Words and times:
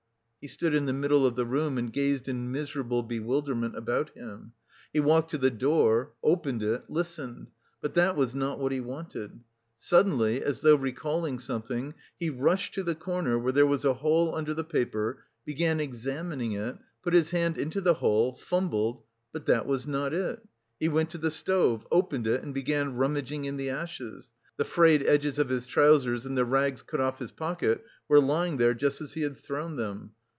He 0.43 0.47
stood 0.47 0.73
in 0.73 0.87
the 0.87 0.91
middle 0.93 1.23
of 1.23 1.35
the 1.35 1.45
room 1.45 1.77
and 1.77 1.93
gazed 1.93 2.27
in 2.27 2.51
miserable 2.51 3.03
bewilderment 3.03 3.77
about 3.77 4.09
him; 4.17 4.53
he 4.91 4.99
walked 4.99 5.29
to 5.29 5.37
the 5.37 5.51
door, 5.51 6.13
opened 6.23 6.63
it, 6.63 6.89
listened; 6.89 7.51
but 7.79 7.93
that 7.93 8.15
was 8.15 8.33
not 8.33 8.57
what 8.57 8.71
he 8.71 8.79
wanted. 8.79 9.39
Suddenly, 9.77 10.41
as 10.43 10.61
though 10.61 10.75
recalling 10.75 11.37
something, 11.37 11.93
he 12.19 12.31
rushed 12.31 12.73
to 12.73 12.81
the 12.81 12.95
corner 12.95 13.37
where 13.37 13.51
there 13.51 13.67
was 13.67 13.85
a 13.85 13.93
hole 13.93 14.33
under 14.33 14.51
the 14.55 14.63
paper, 14.63 15.21
began 15.45 15.79
examining 15.79 16.53
it, 16.53 16.75
put 17.03 17.13
his 17.13 17.29
hand 17.29 17.55
into 17.55 17.79
the 17.79 17.93
hole, 17.93 18.33
fumbled 18.33 19.03
but 19.31 19.45
that 19.45 19.67
was 19.67 19.85
not 19.85 20.11
it. 20.11 20.41
He 20.79 20.89
went 20.89 21.11
to 21.11 21.19
the 21.19 21.29
stove, 21.29 21.85
opened 21.91 22.25
it 22.25 22.41
and 22.41 22.51
began 22.51 22.95
rummaging 22.95 23.45
in 23.45 23.57
the 23.57 23.69
ashes; 23.69 24.31
the 24.57 24.65
frayed 24.65 25.03
edges 25.05 25.37
of 25.37 25.49
his 25.49 25.67
trousers 25.67 26.25
and 26.25 26.35
the 26.35 26.45
rags 26.45 26.81
cut 26.81 26.99
off 26.99 27.19
his 27.19 27.31
pocket 27.31 27.85
were 28.07 28.19
lying 28.19 28.57
there 28.57 28.73
just 28.73 29.01
as 29.01 29.13
he 29.13 29.21
had 29.21 29.37
thrown 29.37 29.75
them. 29.75 30.13